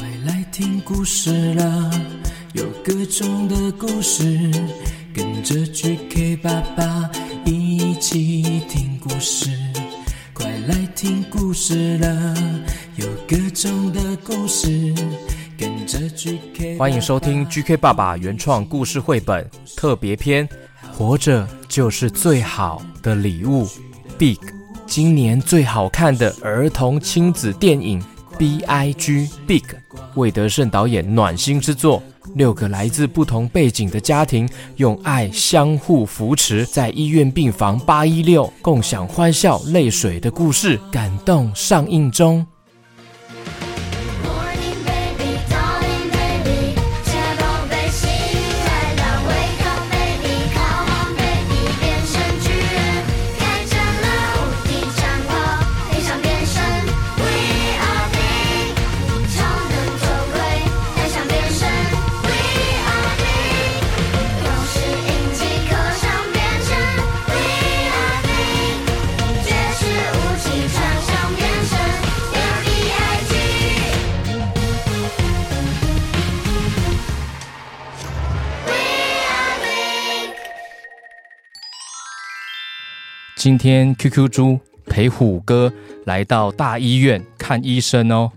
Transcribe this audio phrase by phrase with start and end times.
[0.00, 1.90] 快来听故事啦，
[2.54, 4.50] 有各种的故事，
[5.12, 7.10] 跟着 GK 爸爸
[7.44, 9.50] 一起听故事。
[10.32, 12.34] 快来听故事啦，
[12.96, 14.94] 有各种的故事，
[15.58, 16.78] 跟着 GK。
[16.78, 19.46] 欢迎收听 GK 爸爸原创故事绘本
[19.76, 20.48] 特别篇，
[20.94, 23.68] 活着就是最好的礼物。
[24.16, 24.38] Big，
[24.86, 28.02] 今年最好看的儿童亲子电影。
[28.40, 29.64] B I G Big，
[30.14, 32.02] 魏德圣导演暖心之作，
[32.36, 42.46] 六个来自不同背景的家庭用爱相互扶持，在医院病房八一六共享欢笑泪水的故事，感动上映中。
[83.50, 85.72] 今天 QQ 猪陪虎哥
[86.04, 88.30] 来到大医院看医生哦，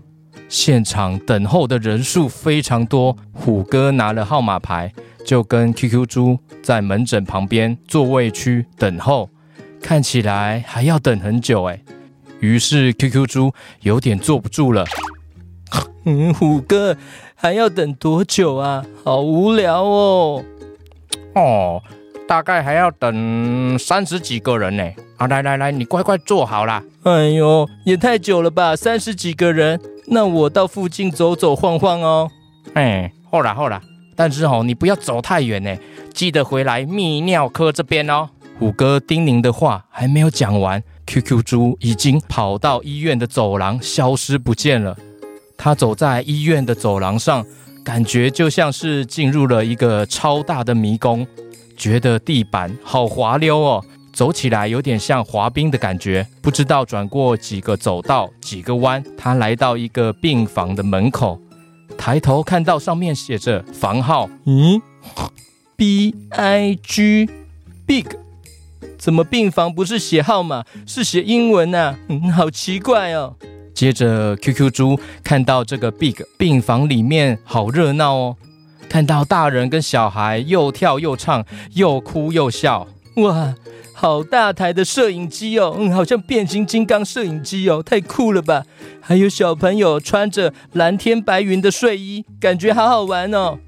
[0.48, 3.16] 现场等候的人数非常多。
[3.32, 4.92] 虎哥拿了号码牌，
[5.24, 9.30] 就跟 QQ 猪在门诊旁边座位区等候，
[9.80, 11.80] 看起来还要等很久哎。
[12.40, 14.84] 于是 QQ 猪有点坐不住了，
[16.06, 16.96] 嗯，虎哥
[17.36, 18.84] 还要等多久啊？
[19.04, 20.44] 好无聊哦。
[21.36, 21.80] 哦。
[22.26, 24.84] 大概还要等三十几个人呢。
[25.16, 26.82] 啊，来来来，你乖乖坐好啦。
[27.04, 29.80] 哎呦，也太久了吧，三十几个人。
[30.06, 32.30] 那我到附近走走晃晃哦。
[32.74, 33.80] 哎，好啦好啦，
[34.16, 35.76] 但是哦，你不要走太远呢，
[36.12, 38.28] 记得回来泌尿科这边哦。
[38.58, 44.96] 虎哥叮咛的话还没有讲完，QQ 猪已经跑到医院的走廊，消失不见了。
[45.56, 47.44] 他走在医院的走廊上，
[47.84, 51.26] 感觉就像是进入了一个超大的迷宫。
[51.76, 56.26] 觉得地板好滑溜哦，走起来有点像滑冰的感觉。
[56.40, 61.40] 不知道转过几个走道、几个弯，他来到一个病房的门口，
[61.96, 64.80] 抬头看到上面写着房号，嗯
[65.76, 67.28] ，B I G
[67.86, 68.06] Big，
[68.98, 71.78] 怎么病房不是写号码，是写英文呢？
[71.88, 71.98] 啊？
[72.08, 73.34] 嗯，好奇怪哦。
[73.74, 78.36] 接着 QQ 猪看到这个 Big 病房里面好热闹哦。
[78.88, 82.86] 看到大人跟小孩又跳又唱，又哭又笑，
[83.16, 83.54] 哇，
[83.92, 88.64] 好大台的摄影机哦，嗯，好像变形金刚摄影机哦，太酷了吧！
[89.00, 93.58] 还有小朋友穿着蓝天白云的睡衣，感觉好好玩哦。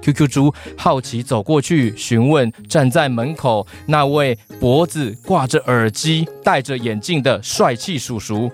[0.00, 8.50] QQ 猪好奇走过去询问站在门口那位脖子挂着耳机、戴着眼镜的帅气叔叔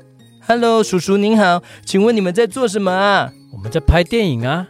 [0.46, 4.68] ：“Hello，叔叔您好，请问你们在做什么啊？”“我们在拍电影啊。”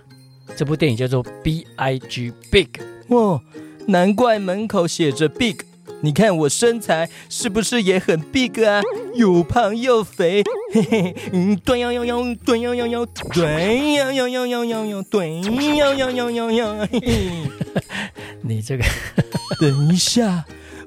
[0.56, 2.66] 这部电影叫做《B I G Big》
[3.14, 3.41] 哦，
[3.86, 5.56] 难怪门口写着 “Big”。
[6.00, 8.81] 你看我身材是不是也很 big 啊？
[9.16, 12.14] 又胖又肥，嘿嘿，嗯，对呀呀呀，
[12.44, 17.82] 对呀呀呀，对呀呀呀呀呀呀，对呀呀呀呀呀，嘿嘿。
[18.42, 18.84] 你这个，
[19.60, 20.44] 等一下，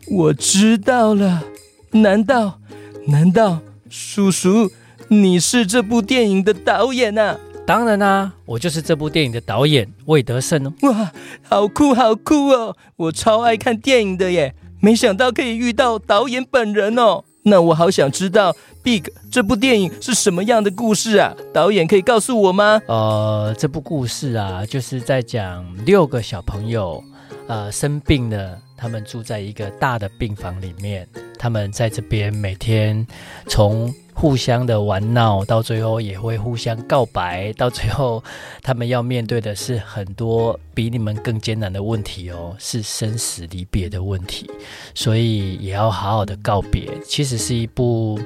[0.07, 1.43] 我知道了。
[1.91, 2.61] 难道，
[3.07, 4.71] 难道叔叔
[5.09, 7.37] 你是这部电影的导演啊？
[7.71, 10.73] 当然啦、啊，我就是这部电影的导演魏德圣哦。
[10.81, 11.09] 哇，
[11.41, 12.75] 好酷好酷哦！
[12.97, 17.23] 我超爱看电影的耶，没想到可以遇到导演本人哦。
[17.43, 18.51] 那我好想知道
[18.83, 18.99] 《Big》
[19.31, 21.33] 这部电影是什么样的故事啊？
[21.53, 22.81] 导演可以告诉我吗？
[22.87, 27.01] 呃，这部故事啊，就是在讲六个小朋友，
[27.47, 31.07] 呃，生病了，他们住在一个大的病房里面，
[31.39, 33.07] 他们在这边每天
[33.47, 33.93] 从。
[34.13, 38.23] 互相的玩闹，到最后也会互相告白，到最后
[38.61, 44.49] 他们要面对的是很多比你们更艰难的问题哦，是生死离别的问题，
[44.93, 46.89] 所以也要好好的告别。
[47.03, 48.19] 其实是一部。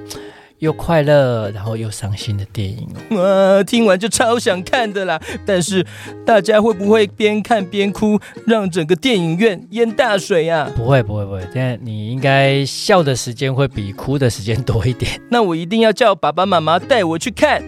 [0.60, 3.58] 又快乐，然后又伤心的电影哦！
[3.58, 5.22] 哇，听完就超想看的啦！
[5.46, 5.86] 但是
[6.26, 10.72] 大家会不会边看边哭，让整个电影院淹大水啊？
[10.76, 11.48] 不会，不会，不会。
[11.54, 15.20] 但你应该笑的时间会比哭的时间多一点。
[15.30, 17.62] 那我一定要叫爸爸妈妈带我去看。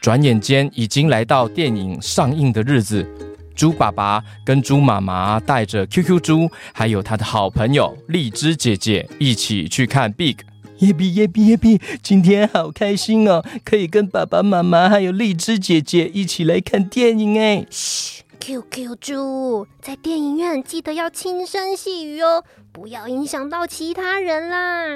[0.00, 3.06] 转眼间已经来到电影上映的日子，
[3.54, 10.36] 猪爸爸跟猪妈妈带着 QQ 猪，还有他的好朋友荔枝姐姐一起去看 Big。
[10.78, 17.64] 耶比耶比耶比，今天好开心哦，可以跟爸爸妈妈还有荔枝姐姐一起来看电影哎。
[17.70, 24.86] 嘘，QQ 猪，在电影院记得要轻声细语哦，不要影响到其他人啦。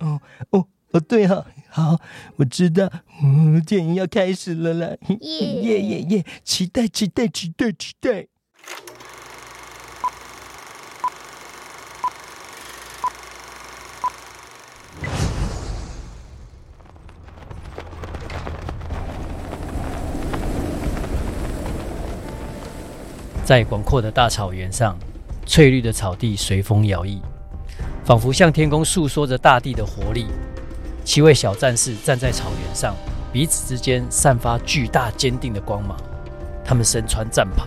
[0.00, 0.20] 哦
[0.50, 1.98] 哦哦，对哈、哦，好，
[2.36, 2.86] 我知道，
[3.22, 8.26] 嗯，电影要开始了啦，耶耶耶耶，期待期待期待期待。
[23.46, 24.94] 在广阔的大草原上，
[25.46, 27.18] 翠绿的草地随风摇曳，
[28.04, 30.26] 仿佛向天空诉说着大地的活力。
[31.04, 32.94] 七位小战士站在草原上，
[33.32, 35.96] 彼此之间散发巨大坚定的光芒。
[36.64, 37.66] 他们身穿战袍，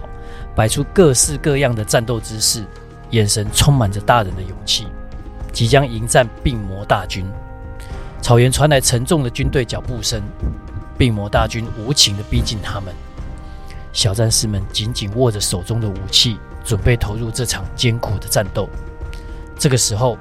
[0.55, 2.65] 摆出各式各样的战斗姿势，
[3.11, 4.87] 眼神充满着大人的勇气，
[5.51, 7.25] 即将迎战病魔大军。
[8.21, 10.21] 草原传来沉重的军队脚步声，
[10.97, 12.93] 病魔大军无情地逼近他们。
[13.91, 18.67] 小战士们紧紧握着手中的武器，准备投入这场艰苦的战斗。
[19.57, 20.17] 这个时候，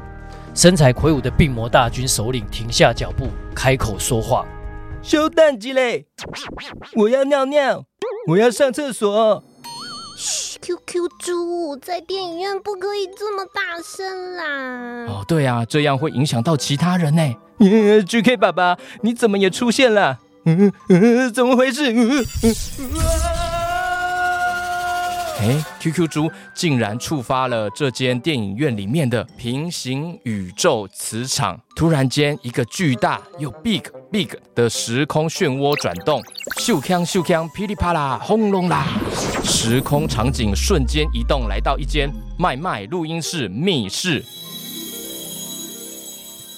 [0.54, 4.46] 身材魁梧的病魔大军首领停下脚步，开口说话
[5.02, 6.06] ：“修蛋鸡嘞，
[6.94, 7.84] 我要尿尿，
[8.28, 9.42] 我要上厕所。”
[10.16, 15.06] 嘘，QQ 猪，在电影院不可以这么大声啦！
[15.12, 17.34] 哦，对啊，这样会影响到其他人呢。
[18.06, 20.20] GK 爸爸，你怎么也出现了？
[20.44, 21.92] 嗯嗯，怎么回事？
[21.92, 22.54] 嗯嗯
[25.40, 31.60] 哎，QQ 猪竟然触发了这间电影院里面的平行宇宙磁场。
[31.74, 33.82] 突然间，一个巨大又 big
[34.12, 36.22] big 的时空漩涡转动，
[36.60, 38.86] 咻锵咻锵，噼里啪啦，轰隆啦！
[39.42, 42.08] 时空场景瞬间移动，来到一间
[42.38, 44.24] 麦麦录音室密室。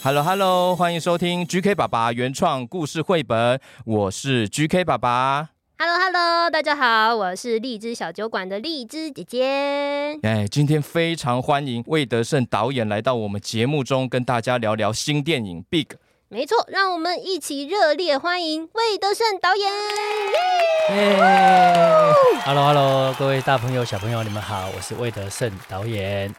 [0.03, 5.56] Hello Hello，欢迎收听 GK 爸爸原创故事绘本，我是 GK 爸爸。
[5.79, 10.19] Hello，Hello，大家好，我是荔枝小酒馆的荔枝姐姐。
[10.23, 15.85] 哎，今天非常欢迎魏德胜导演来到我们节目中，跟大家聊聊新电影《Big》。
[16.29, 19.71] 没错，让我们一起热烈欢迎魏德胜导演。
[22.47, 26.35] Hello，Hello，各位大朋友、小朋友，你们好，我是魏德胜导演。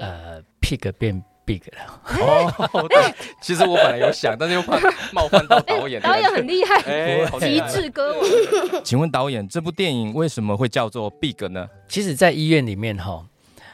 [0.00, 1.24] 呃，Pig 变。
[1.46, 4.78] Big 了哦，对，其实我本来有想，但是又怕
[5.12, 6.02] 冒犯到导演。
[6.02, 6.82] 导演很厉害，
[7.38, 8.84] 极致歌王。
[8.84, 11.68] 请问导演，这部电影为什么会叫做 big 呢？
[11.88, 13.24] 其实，在医院里面哈，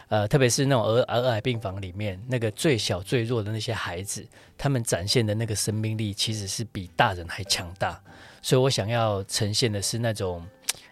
[0.09, 4.25] 呃，特别是那种儿儿癌病房里面，那个最小最弱的那些孩子，
[4.59, 7.99] 他们展现的那个生命力，其实是比大人还强大。
[8.43, 10.47] 所以我想要呈现的是那种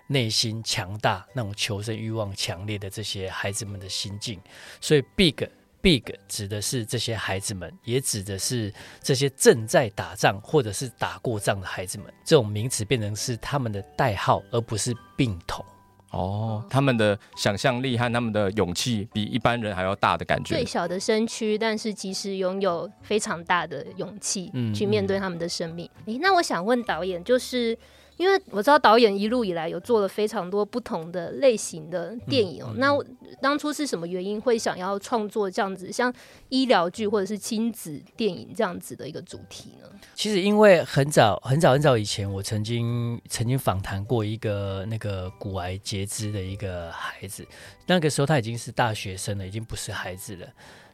[0.06, 4.40] 内心强大、那种求生欲望强烈的这些孩子们的心境。
[4.80, 5.46] 所以 big。
[5.82, 8.72] Big 指的是这些孩子们，也指的是
[9.02, 12.06] 这些正在打仗或者是打过仗的孩子们。
[12.24, 15.64] 这种名词变成是他们的代号，而不是病童。
[16.10, 20.54] 哦，他们的想象力和他们的勇气比一般人还要大的感觉。
[20.54, 25.88] 最小的身躯，但是其实拥有非常大的勇气，去面对他们的生命。
[25.98, 26.14] 嗯嗯。
[26.14, 27.78] 诶，那我想问导演，就是。
[28.20, 36.12] 因为我知道导演一路以来有做了非常多不同的类型的电影哦，嗯嗯、那当初是什么原因会想要创作这样子像
[36.50, 39.88] 医疗剧或者是亲子电影这样子的一个主题呢？
[40.14, 47.47] 其实因为很早很早很早以前，我曾经曾经访谈过一个那个骨癌截肢的一个孩子，
[47.87, 50.47] 那个时候他已经是大学生了，已经不是孩子了。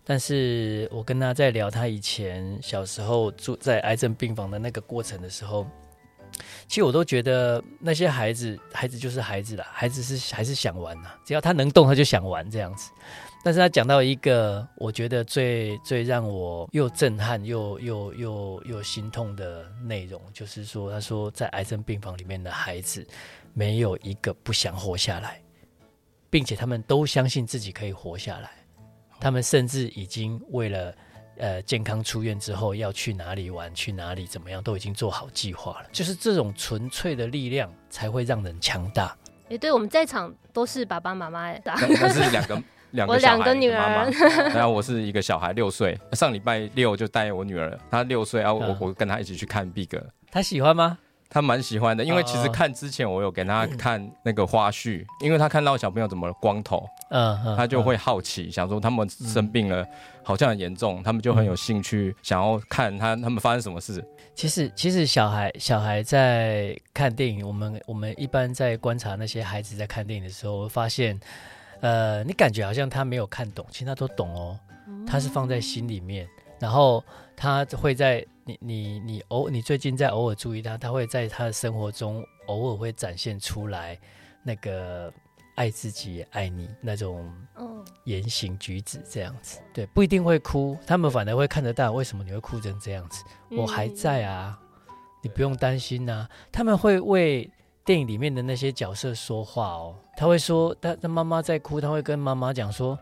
[0.05, 5.67] 但是我跟他在聊他以前小时候住在癌症病房的那个过程的时候。
[6.69, 12.91] 其实我都觉得那些孩子，孩子就是孩子啦，孩子是还是想玩呐，只要他能动，他就想玩这样子。
[13.45, 23.07] 但是他讲到一个我觉得最最让我又震撼又又又又心痛的内容，就是说，他说在癌症病房里面的孩子，
[23.55, 25.41] 没有一个不想活下来，
[26.29, 28.51] 并且他们都相信自己可以活下来，
[29.21, 30.95] 他们甚至已经为了。
[31.39, 35.89] 呃，健康出院之后要去哪里玩，去哪里怎么样，都已经做好计划了。
[35.93, 39.17] 就是这种纯粹的力量，才会让人强大。
[39.49, 42.63] 也、欸，对，我们在场都是爸爸妈妈，哎，那是两个
[42.93, 44.11] 两个我两个女儿，妈妈
[44.49, 45.99] 然后我是一个小孩，六岁。
[46.13, 49.89] 上礼拜六就带我女儿，她六岁，然后我我跟她一起去看 Big，
[50.31, 50.99] 她喜欢吗？
[51.29, 59.87] 他蛮喜欢的，因为其实看之前我有给他 看那个花絮，嗯、因为他看到小朋友怎么光头，嗯，嗯他就会好奇，嗯、想说他们生病了，
[60.23, 64.05] 好像很严重，嗯、他们就很有兴趣想要看他他们发生什么事。
[64.35, 71.19] 其实其实小孩小孩在看电影，我们我们一般在观察那些孩子在看电影的时候，我发现，
[71.81, 74.59] 呃，你感觉好像他没有看懂，其实他都懂哦，
[75.07, 76.29] 他是放在心里面，
[76.59, 77.03] 然后。
[77.39, 83.99] 他会在你你你偶你最近在偶尔注意他，他会在他的生活中偶尔会展现出来
[84.45, 85.13] 那个
[85.57, 87.29] 爱自己也爱你那种
[88.05, 89.59] 言行举止这样子。
[89.75, 93.25] 对，不一定会哭，他们反而会看得到为什么你会哭成这样子。
[93.51, 94.57] 我还在啊，
[95.23, 96.31] 你不用担心啊。
[96.53, 97.51] 他们会为
[97.85, 102.97] 电影里面的那些角色说话哦，他会说他他妈妈在哭，他会跟妈妈讲说：“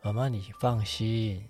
[0.00, 1.44] 妈妈你放心。”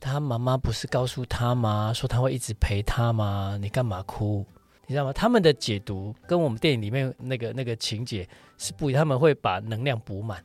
[0.00, 1.92] 他妈妈不是告诉他吗？
[1.94, 3.58] 说他会一直陪他吗？
[3.60, 4.44] 你干嘛哭？
[4.86, 5.12] 你知道吗？
[5.12, 8.26] 他们的解读跟我们电影里面那个那个情节
[8.56, 10.42] 是不一样，他们会把能量补满，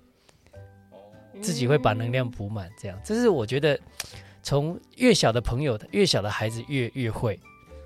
[1.41, 2.99] 自己会把能量补满，这样。
[3.05, 3.79] 这是我觉得，
[4.41, 7.39] 从越小的朋友，越小的孩子越越会，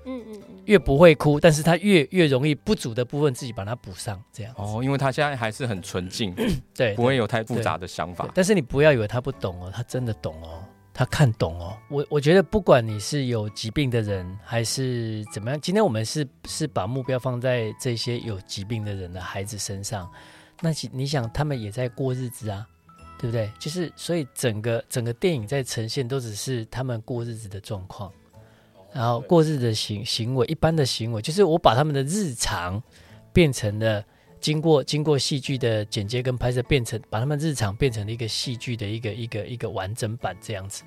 [0.04, 4.52] 嗯嗯，越不会哭，但是他越越容易不足的部分自己把它补上，这样。
[4.56, 6.34] 哦，因为他现在还是很纯净，
[6.74, 8.28] 对，不会有太复杂的想法。
[8.34, 10.64] 但是你不要以为他不懂哦，他真的懂哦。
[10.98, 20.10] 他看懂哦，我我觉得不管你是有疾病的人还是怎么样，今天我们是是把目标放在这些有疾病的人的孩子身上，
[20.60, 22.66] 那你想他们也在过日子啊，
[23.16, 23.48] 对不对？
[23.60, 28.12] 就是所以整个整个电影在呈现都只是他们过日子的状况，
[28.92, 32.82] 然后过日子的行行为，一般的行为，就是我把他们的日常
[33.32, 34.04] 变成了。
[34.40, 40.82] 经过经过戏剧的剪接跟拍摄，变成把他们日常变成了一个戏剧的一个一个一个完整版这样子。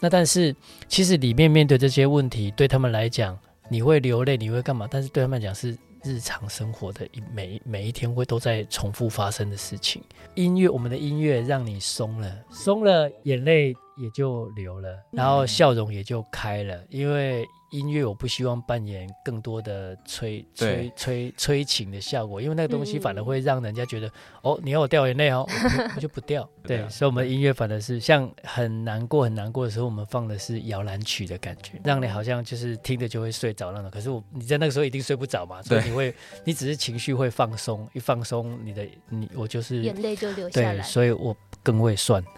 [0.00, 0.54] 那但是
[0.88, 4.86] 其实里面面对这些问题，对他们来讲，你会流泪，你会干嘛？
[4.90, 10.02] 但是对他们来讲是日常生活的一每每一天会都在重复发生的事情。
[10.34, 17.46] 音乐，我们的音乐让你松了，松了，眼泪也就流了，然后笑容也就开了，因为。
[17.70, 26.48] 音乐我不希望扮演更多的催催催催情的效果，因为那个东西反而会让人家觉得，嗯、哦，你要我掉眼泪哦，我， 我就不掉。
[26.62, 33.90] 对，所以我们音乐反而是像很难过很难过的时候，我们放的是摇篮曲的感觉，让你好像就是听着就会睡着那种。
[33.90, 40.76] 可是我你在那个时候一定睡不着嘛，所以你会你只是情绪会放松，一放松你的你我就是眼泪就流下来。
[40.76, 42.22] 对，所以我更会算。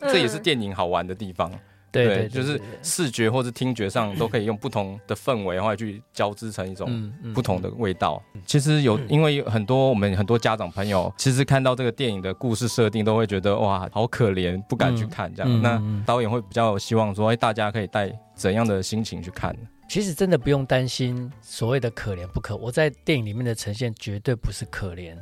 [0.00, 1.50] 这也是电影好玩的地方。
[1.94, 8.20] 对，就是视觉或者听觉上都可以用不同的氛围，然后去交织成一种不同的味道。
[8.44, 15.62] 其实有，因为有很多我们很多家长朋友，其实看到这个电影的故事设定，都会觉得哇，好可怜，不敢去看这样。
[15.62, 19.56] 那导演会比较希望说，哎，大家可以带怎样的心情去看？
[19.88, 25.14] 其实真的不用担心所谓的可怜不可，我在电影里面的呈现绝对不是可怜，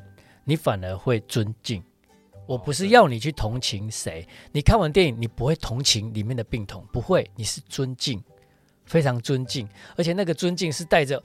[0.45, 1.83] 你反而会尊敬。
[2.47, 8.23] 我不是要你去同情谁，你看完电影，你不会同情里面的病童，不会，你是尊敬，
[8.85, 11.23] 非常尊敬，而且那个尊敬是带着，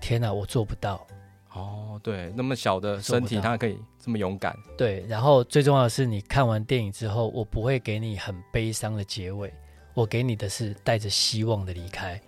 [0.00, 1.06] 天哪，我做不到。
[1.52, 4.56] 哦，对，那么小的身体，他可以这么勇敢。
[4.76, 9.52] 对，然后最重要的是，你看完电影之后，我不会给你很悲伤的结尾，
[9.94, 12.20] 我给你的是带着希望的离开，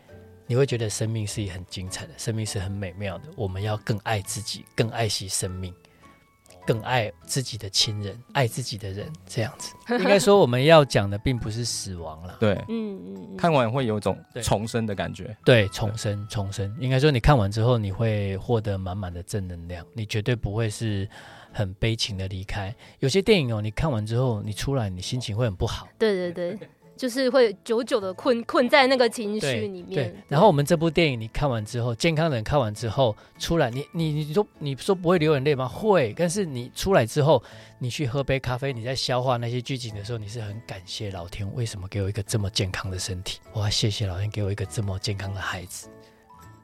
[0.47, 5.73] 你会觉得生命是很精彩的，生命是很美妙的，我们要更爱自己，更爱惜生命。
[6.71, 9.75] 更爱自己的亲人，爱自己的人，这样子。
[9.99, 12.37] 应该说，我们要讲的并不是死亡了。
[12.39, 15.37] 对，嗯嗯，看完会有一种重生的感觉。
[15.45, 16.73] 对，重生，重生。
[16.79, 21.09] 应该说，你看完之后，你会获得满满的正能量，你绝对不会是
[21.53, 22.73] 很悲情的离开。
[23.00, 25.89] 有些电影哦，你看完之后，你出来，你心情会很不好。
[25.99, 26.69] 对对对。
[27.00, 29.95] 就是会久久的困困在那个情绪里面。
[29.95, 35.66] 对，然后我们这部电影你看完之后，健康的人看完之后出来，你你你说你说不会流眼泪吗？
[35.66, 37.42] 会，但是你出来之后，
[37.78, 45.88] 你去喝杯咖啡，你在消化那些剧情的时候，你是很感谢老天为什么给我一个这么健康的身体，我要谢谢老天给我一个这么健康的孩子。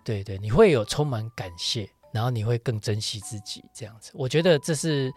[0.05, 4.11] 对对，你会有充满感谢，然后你会更珍惜自己这样子。
[4.12, 5.11] 我觉得这是，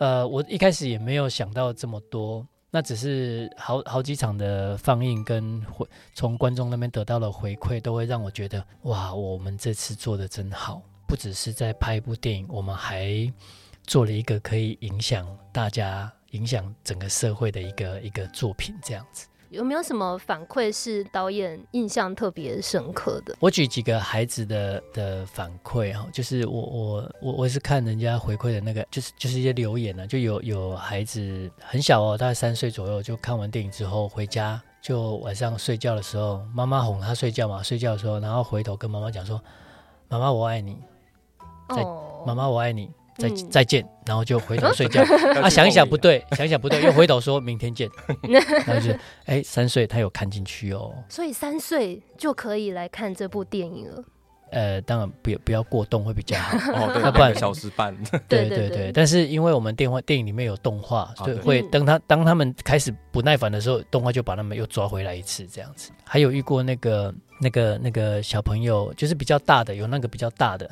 [0.00, 2.44] 呃，我一开始也没有想到这么多。
[2.70, 13.32] 那只是好好几场的放映跟回从观众那边得到的回馈，都会让我觉得哇，我们这次做的真好，不只是在拍一部电影，我们还
[13.84, 19.27] 做了一个可以影响大家、影响整个社会的一个一个作品，这样子。
[19.50, 23.34] 有没有什么反馈是导演印象特别深刻的？
[23.40, 39.42] 我举几个孩子的的反馈哈，就是我我我我是看人家回馈的那个，就是就是一些留言呢，就有有孩子很小哦，大概三岁左右，就看完电影之后回家，就晚上睡觉的时候，妈妈哄他睡觉嘛，睡觉的时候，然后回头跟妈妈讲说
[40.08, 40.76] ：“妈妈我爱你。”
[41.74, 41.84] 在
[42.26, 42.90] 妈妈我爱你。
[43.18, 45.02] 再再见，然后就回头睡觉。
[45.42, 47.90] 啊，想一想不对，想一想不对，又回头说明天见。
[48.66, 48.94] 然后就
[49.26, 50.94] 哎，三岁他有看进去哦。
[51.08, 54.04] 所以三岁就可以来看这部电影了。
[54.50, 56.56] 呃，当然不不要过动会比较好。
[56.72, 57.94] 哦，对， 要不然小时半。
[58.28, 58.90] 对对对。
[58.92, 65.90] 但是因为我们电话电影里面有动画，所以会等他当他们开始不耐烦的时候，动画就把他们又抓回来一次这样子。
[66.02, 70.70] 还有遇过那个那个那个小朋友，就是比较大的，有那个比较大的。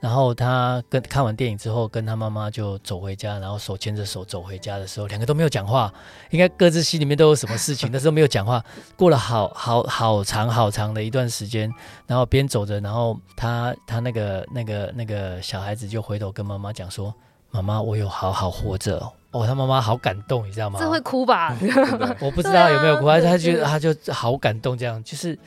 [0.00, 5.92] 然后他跟看完电影之后，跟他妈妈就走回家，然后手牵着手走回家的时候，两个都没有讲话，
[6.30, 8.64] 应该各自心里面都有什么事情，但是都没有讲话。
[8.96, 11.70] 过了好好好长好长的一段时间，
[12.06, 17.14] 然后边走着，然后他他那个那个那个小孩子就回头跟妈妈讲说
[17.52, 20.80] ：“妈妈，我有好好活着哦。”哦，他妈妈好感动，你知道吗？
[20.80, 21.54] 这会哭吧？
[22.20, 25.38] 我不知道有没有哭，他觉得他就好感动，这样就是。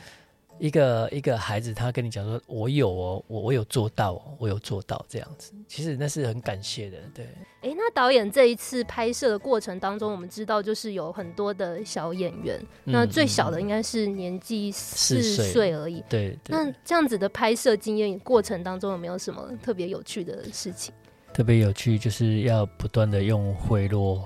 [0.64, 7.28] 一个一个孩子，他跟你讲说：“我有哦，我我有做到，我有做到这样子。”其实那是很感谢的，对。
[7.60, 16.02] 哎，那导演这一次拍摄的过程当中，我们知道就是有很多的小演员，嗯、那最小的应该是年纪四岁而已。
[16.08, 16.56] 对，对。
[16.56, 20.94] 那这样子的拍摄经验过程当中，有没有什么特别有趣的事情？
[21.34, 24.22] 特别有趣，就是要不断的用贿赂，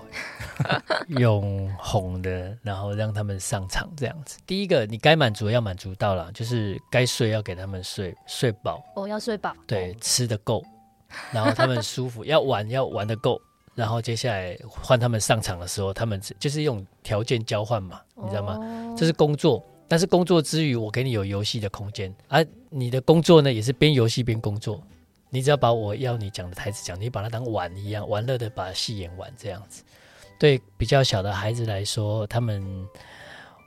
[1.07, 4.37] 用哄的，然后让他们上场这样子。
[4.45, 8.83] 第一个，你该满足要满足到了，就是该睡要给他们睡，睡饱。
[8.95, 9.55] 哦，要睡饱。
[9.65, 10.61] 对，吃得够，
[11.31, 12.23] 然后他们舒服。
[12.27, 13.41] 要玩要玩得够，
[13.73, 18.57] 然后接下来换他们上场的时候，他们就是用条件交换嘛，你知道吗？
[18.59, 24.83] 哦、这是工作，但是工作之余，我给你有游戏的空间，而、啊、你的工作呢，也是边游戏边工作。
[25.29, 29.83] 你只要把我要你讲的台词讲，你把它当玩一样，玩乐的把戏演完这样子。
[30.39, 32.87] 对比较小的孩子来说，他们，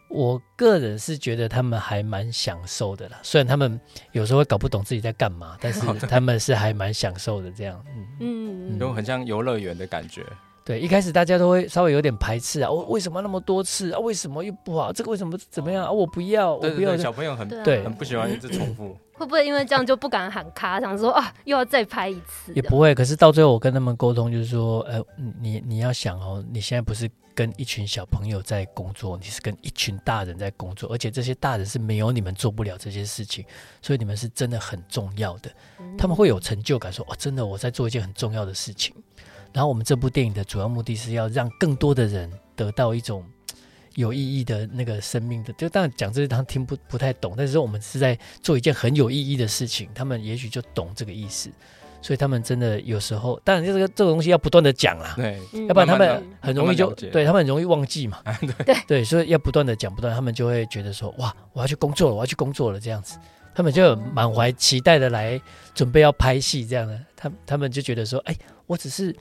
[0.08, 3.18] 我个人是觉得他们还蛮享受的啦。
[3.22, 3.80] 虽然他们
[4.12, 7.84] 有时候会搞不懂自己在干嘛，但是他们是还蛮享受的这样。
[8.20, 10.24] 嗯嗯，都很像游乐园的感觉。
[10.64, 13.98] 对，一开始大家都会稍微有点排斥啊，我为什么那么多次啊？
[13.98, 14.92] 为什么又不好？
[14.92, 15.90] 这个为什么怎么样啊？
[15.90, 16.70] 我不要，我不要。
[16.70, 18.96] 对对对，小朋友很对，很不喜欢一直重复。
[19.20, 22.54] 会不会因为这样就不敢喊卡，想说啊又要再拍一次？
[22.54, 22.94] 也不会。
[22.94, 24.98] 可是到最后我跟他们沟通，就是说，呃，
[25.38, 33.44] 你你要想哦，你现在不是跟一群小朋友在工作，你是跟一群大人在工作，而且这些大人是没有你们做不了这些事情，
[33.82, 35.50] 所以你们是真的很重要的。
[35.98, 38.94] 他们会有成就感，说哦，真的我在做一件很重要的事情。
[39.52, 43.22] 然后我们这部电影的主要目的是要让更多的人得到一种
[43.96, 51.50] 有意义的那个生命的，就当然讲这些他听不不太懂，但是说我们是在做一件很有意义的事情，他们也许就懂这个意思，
[52.00, 58.22] 所以他们真的有时候，当然这个这个东西要不断的讲啦，对，要不然他们很容易就对他们很容易忘记嘛，
[58.64, 63.18] 对 对，所以要不断的讲，不断他们就会觉得说哇，我要去工作了，我要去工作了这样子，
[63.54, 65.40] 他们就满怀期待的来
[65.74, 69.14] 准备要拍戏这样的，他他们就觉得说，哎，我只是。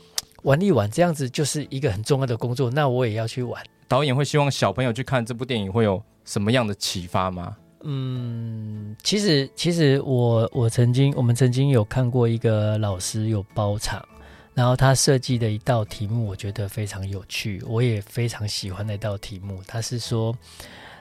[0.43, 3.61] 玩一玩，这样子就是一个很重要的工作，那我也要去玩。
[3.89, 7.57] 导演会希望小朋友去看这部电影，会有什么样的启发吗？
[7.81, 14.05] 嗯，其实其实我我曾经我们曾经有看过一个老师有包场，
[14.53, 19.59] 然后他设计的一道题目，我觉得非常有趣，我也非常喜欢那道题目。
[19.65, 20.35] 他是说，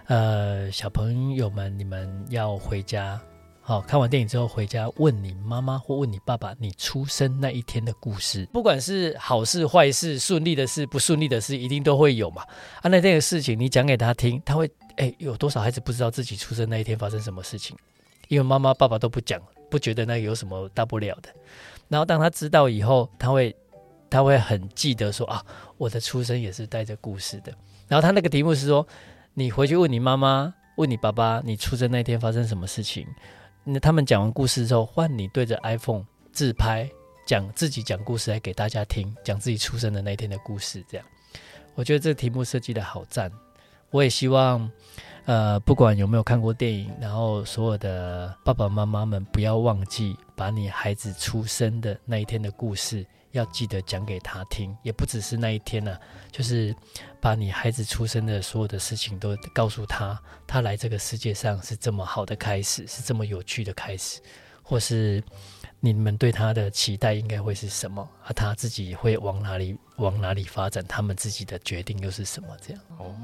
[0.07, 3.21] 呃，小朋友们，你们要回家。
[3.69, 12.43] 好，看完电影之后回家，问你妈妈或问你爸爸，你出生那一天的故事，不管是好事坏事、顺利的事不顺利的事，一定都会有嘛。
[12.81, 17.77] 啊，那天的事情你讲给他听，他会哎，有多少孩子不知道自己出生那一天发生什么事情？
[18.29, 21.29] 因为妈妈爸爸都不讲，不觉得那有什么大不了的。
[21.89, 23.55] 然后当他知道以后，他会
[24.09, 25.45] 他会很记得说啊，
[25.77, 27.53] 我的出生也是带着故事的。
[27.87, 28.89] 然后他那个题目是说，
[29.35, 33.07] 你回去问你妈妈，问你爸爸，你出生那天发生什么事情？
[33.71, 36.03] 那他们讲完故事之后，换你对着 iPhone
[36.33, 36.89] 自拍，
[37.27, 40.83] 讲自己讲故事来给大家听，讲自己出生的那一天的故事。
[40.89, 41.07] 这样，
[41.75, 43.31] 我觉得这个题目设计的好赞。
[43.91, 44.71] 我也希望，
[45.27, 53.05] 呃，不管有没有看过电影，然后所有的爸爸妈妈们不要忘记把你孩子出生的那一天的故事。
[53.39, 56.01] 要记得讲给他听，也不只是那一天呢、啊，
[56.33, 56.75] 就是
[57.21, 64.21] 把你孩子出生的所有的事情都告诉他，他来这个世界上是这么好的开始，是这么有趣的开始，
[64.63, 65.23] 或是
[65.79, 72.49] 你们对他的期待应该会是什么，啊他自己会往哪里往哪里发展，他们自己的决定又是什么？
[72.61, 73.15] 这样哦，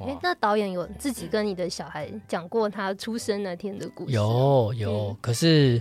[0.00, 4.12] 哎、欸，那导演有自己跟你的小孩讲过他出生那天的故事？
[4.12, 5.80] 有有，嗯、可是。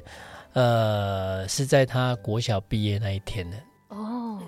[0.58, 3.58] 呃，是在他国小毕业那一天的。
[3.90, 4.42] 哦。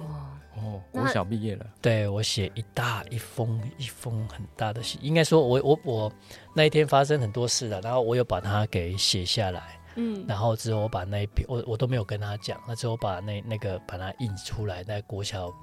[0.56, 1.66] 哦，国小毕业了。
[1.80, 6.14] 对，我写一大一封一封很大的信，应该说我我我
[6.56, 15.54] 那一天发生很多事了，然后我有把它给写下来，嗯，然后之后我把那一篇我我都没有跟他讲，那之后把那那个把它印出来，在国小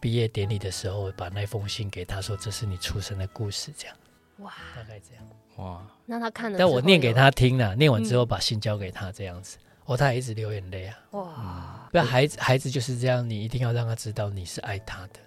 [0.00, 3.96] 毕业典礼的时候把那封信给他说，这是你出生的故事，这样。
[4.38, 5.24] 哇，大概这样。
[5.58, 10.98] 哇，那他看了，但我念给他听了，念完之后把信交给他，这样子，哦，他还一直流眼泪啊。
[11.12, 15.20] 哇，不要孩子，孩子就是这样，你一定要让他知道你是爱他的。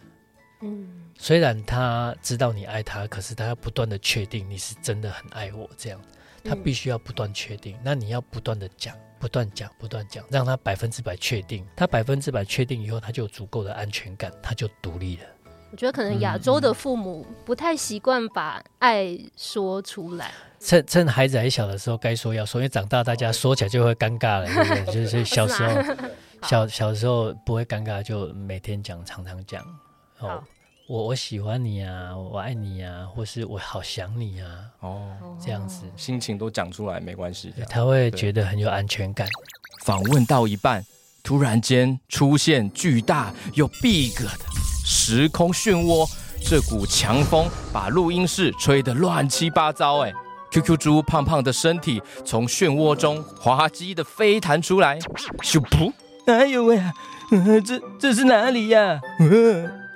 [0.62, 6.02] 嗯，虽然他知道你爱他，可是他要不断的确定你是真的很爱我，这样，
[6.44, 7.78] 他必须要不断确定。
[7.82, 11.66] 那你要不断的讲，不断讲，不断讲，让他百分之百确定。
[11.78, 15.24] 他百分之百确定以后，他就有足够的安全感，他就独立了。
[15.72, 24.94] 我觉得可能亚洲的父母不太习惯把爱说出来，趁趁孩子还小的时候该说要说，因为长大大家说起来就会尴尬了，对不对？
[25.06, 25.96] 就是小时候
[26.44, 29.64] 小小时候不会尴尬，就每天讲，常常讲。
[30.20, 30.44] 哦，
[30.88, 34.48] 我我喜欢你啊，我爱你啊，或是我好想你啊，
[34.80, 35.86] 哦，这样子。
[35.96, 39.28] 心情都讲出来没关系，他会觉得很有安全感。
[39.86, 40.84] 访问到一半，
[41.24, 44.28] 突然间出现巨大又 big 的
[44.92, 46.10] 时空漩涡，
[46.44, 50.00] 这股强风把录音室吹得乱七八糟。
[50.00, 50.12] 哎
[50.52, 54.98] ，QQ 猪胖胖的身体从漩涡中滑稽的飞弹出来，
[55.44, 55.94] 咻噗！
[56.26, 56.82] 哎呦喂，
[57.64, 59.00] 这这是哪里呀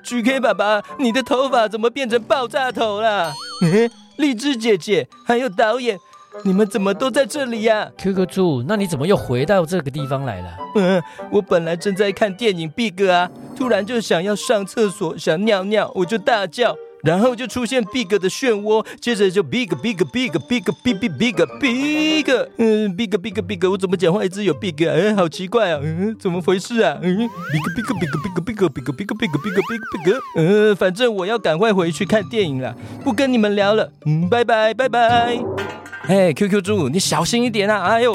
[0.03, 3.33] ？GK 爸爸，你的头发怎么变成爆炸头了？
[3.63, 5.97] 嗯，荔枝姐姐，还有导演，
[6.43, 10.57] 你们怎么都在这里呀？QQ 猪，那你怎么又回到这个地方来了？
[10.75, 16.75] 嗯，我本来正在看电影《Big》啊，突然就想要上厕所，想尿尿，我就大叫。
[17.03, 24.93] 然后就出现 big 的漩涡，接着就 big big big big big big big big，嗯，big big big，我怎么讲话一直有 big 啊？
[24.95, 26.97] 哎，好奇怪啊，嗯，怎么回事啊？
[27.01, 35.72] 嗯，big big big big big big big big big big big，嗯，反正我要赶快回去看电影了，不跟你们聊了，嗯，拜拜拜拜。
[36.07, 37.81] 哎，QQ 猪，你小心一点啊！
[37.83, 38.13] 哎呦。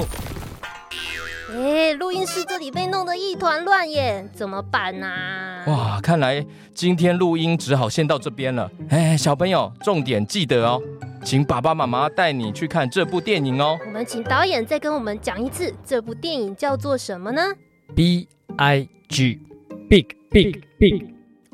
[1.50, 5.64] 哎，录音室这里被弄得一团乱耶，怎么办呐、啊？
[5.66, 8.70] 哇，看来今天录音只好先到这边了。
[8.90, 10.80] 哎，小朋友，重点记得哦，
[11.24, 13.78] 请爸爸妈妈带你去看这部电影哦。
[13.86, 17.42] 我们请导演再跟我们讲一次，这部电影叫做什么呢
[17.96, 21.04] ？B I G，Big Big Big，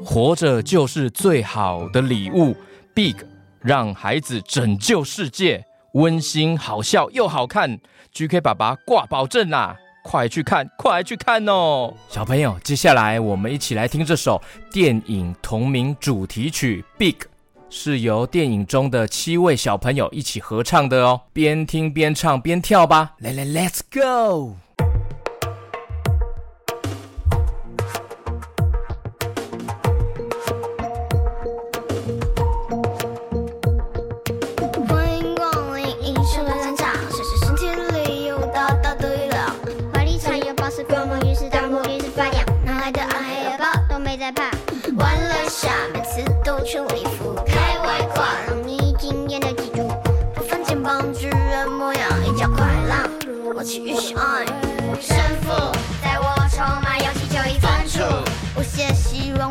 [0.05, 2.57] 活着就是最好的礼物。
[2.93, 3.15] Big，
[3.61, 7.81] 让孩子拯救世界，温馨好笑又好看。
[8.13, 9.77] GK 爸爸挂保证啦！
[10.05, 11.95] 快去看，快去看哦！
[12.09, 17.13] 小朋友，接下来我们一起来听这首电影同名主题曲《Big》，
[17.71, 21.23] 是由电影中的七位小朋友一起合唱的哦。
[21.33, 24.57] 边听边唱边跳吧，来来，Let's go！
[46.65, 49.87] 全为富，开外挂，让你惊艳的记住。
[50.35, 53.07] 不分肩膀，巨人模样，一脚快浪，
[53.55, 54.47] 我去与谁爱？
[54.99, 55.53] 胜负，
[56.03, 58.01] 待我筹码，勇气就已翻出，
[58.59, 59.51] 无限希望。